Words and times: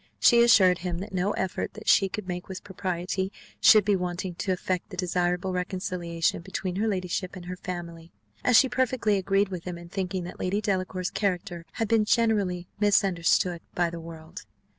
She 0.19 0.41
assured 0.41 0.79
him 0.79 0.97
that 0.97 1.13
no 1.13 1.29
effort 1.33 1.75
that 1.75 1.87
she 1.87 2.09
could 2.09 2.27
make 2.27 2.47
with 2.47 2.63
propriety 2.63 3.31
should 3.61 3.85
be 3.85 3.95
wanting 3.95 4.33
to 4.33 4.51
effect 4.51 4.89
the 4.89 4.97
desirable 4.97 5.53
reconciliation 5.53 6.41
between 6.41 6.77
her 6.77 6.87
ladyship 6.87 7.35
and 7.35 7.45
her 7.45 7.55
family, 7.55 8.11
as 8.43 8.57
she 8.57 8.67
perfectly 8.67 9.17
agreed 9.17 9.49
with 9.49 9.65
him 9.65 9.77
in 9.77 9.89
thinking 9.89 10.23
that 10.23 10.39
Lady 10.39 10.59
Delacour's 10.59 11.11
character 11.11 11.67
had 11.73 11.87
been 11.87 12.05
generally 12.05 12.67
misunderstood 12.79 13.61
by 13.75 13.91
the 13.91 13.99
world. 13.99 14.47